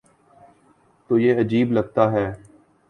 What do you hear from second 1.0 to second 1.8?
تو یہ عجیب